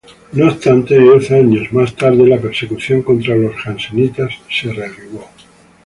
No 0.33 0.47
obstante, 0.47 0.97
diez 0.97 1.29
años 1.29 1.71
más 1.71 1.95
tarde, 1.95 2.25
la 2.25 2.39
persecución 2.41 3.03
contra 3.03 3.35
los 3.35 3.55
jansenistas 3.57 4.31
se 4.49 4.73
reavivó. 4.73 5.29